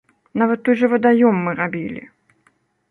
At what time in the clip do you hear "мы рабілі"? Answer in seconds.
1.47-2.03